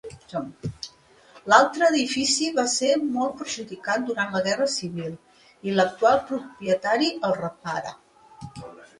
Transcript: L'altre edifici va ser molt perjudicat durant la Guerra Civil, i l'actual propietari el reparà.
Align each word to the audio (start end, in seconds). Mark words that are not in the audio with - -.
L'altre 1.51 1.89
edifici 1.91 2.47
va 2.59 2.63
ser 2.75 2.87
molt 3.17 3.35
perjudicat 3.41 4.07
durant 4.07 4.33
la 4.37 4.41
Guerra 4.47 4.67
Civil, 4.75 5.11
i 5.71 5.75
l'actual 5.75 6.17
propietari 6.31 7.11
el 7.29 7.37
reparà. 7.43 7.93